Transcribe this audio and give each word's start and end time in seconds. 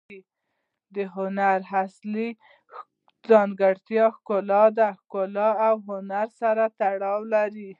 د 0.95 0.97
هنر 1.15 1.59
اصلي 1.83 2.29
ځانګړتیا 3.29 4.05
ښکلا 4.15 4.63
ده. 4.77 4.87
ښګلا 5.01 5.49
او 5.67 5.75
هنر 5.89 6.27
سره 6.41 6.63
تړلي 6.79 7.43
دي. 7.55 7.69